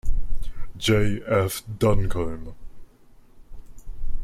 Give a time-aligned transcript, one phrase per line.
[0.77, 1.21] J.
[1.27, 1.61] F.
[1.77, 2.55] Duncombe.